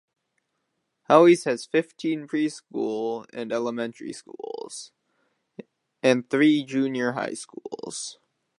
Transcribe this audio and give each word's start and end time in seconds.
Houilles 1.11 1.43
has 1.45 1.67
fifteen 1.67 2.27
preschool 2.27 3.27
and 3.33 3.53
elementary 3.53 4.13
schools 4.13 4.91
and 6.01 6.27
three 6.27 6.63
junior 6.63 7.11
high 7.11 7.35
schools. 7.35 8.17